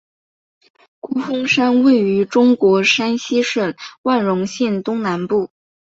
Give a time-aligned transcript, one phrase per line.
[0.99, 5.51] 孤峰山位于中国山西省万荣县东南部。